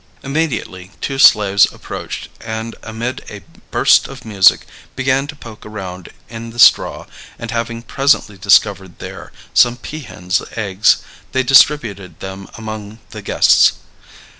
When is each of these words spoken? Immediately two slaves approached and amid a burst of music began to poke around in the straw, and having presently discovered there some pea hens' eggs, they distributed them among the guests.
Immediately 0.23 0.89
two 0.99 1.19
slaves 1.19 1.67
approached 1.71 2.27
and 2.41 2.73
amid 2.81 3.23
a 3.29 3.43
burst 3.69 4.07
of 4.07 4.25
music 4.25 4.65
began 4.95 5.27
to 5.27 5.35
poke 5.35 5.63
around 5.63 6.09
in 6.27 6.49
the 6.49 6.57
straw, 6.57 7.05
and 7.37 7.51
having 7.51 7.83
presently 7.83 8.35
discovered 8.35 8.97
there 8.97 9.31
some 9.53 9.77
pea 9.77 9.99
hens' 9.99 10.41
eggs, 10.55 11.03
they 11.33 11.43
distributed 11.43 12.19
them 12.19 12.47
among 12.57 12.97
the 13.11 13.21
guests. 13.21 13.73